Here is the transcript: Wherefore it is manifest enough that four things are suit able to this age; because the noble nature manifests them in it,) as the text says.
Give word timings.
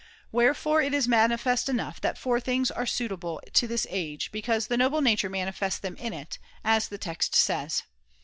Wherefore 0.31 0.81
it 0.81 0.95
is 0.95 1.07
manifest 1.07 1.69
enough 1.69 2.01
that 2.01 2.17
four 2.17 2.39
things 2.39 2.71
are 2.71 2.87
suit 2.87 3.11
able 3.11 3.39
to 3.53 3.67
this 3.67 3.85
age; 3.87 4.31
because 4.31 4.65
the 4.65 4.75
noble 4.75 4.99
nature 5.03 5.29
manifests 5.29 5.79
them 5.79 5.95
in 5.97 6.11
it,) 6.11 6.39
as 6.75 6.87
the 6.87 6.97
text 6.97 7.35
says. 7.35 7.83